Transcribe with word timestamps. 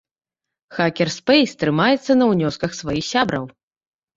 Хакерспэйс 0.77 1.51
трымаецца 1.65 2.11
на 2.23 2.31
ўнёсках 2.33 2.71
сваіх 2.81 3.05
сябраў. 3.13 3.43